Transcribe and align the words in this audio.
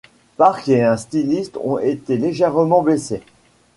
Park 0.35 0.67
et 0.69 0.81
un 0.83 0.97
styliste 0.97 1.57
ont 1.57 1.77
été 1.77 2.17
légèrement 2.17 2.81
blessés. 2.81 3.21